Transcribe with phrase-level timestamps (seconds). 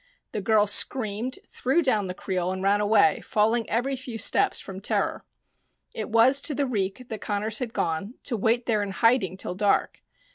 [0.31, 4.79] The girl screamed, threw down the creel, and ran away, falling every few steps from
[4.81, 5.23] terror.
[5.93, 9.53] It was to the reek that Connors had gone, to wait there in hiding till
[9.53, 10.01] dark.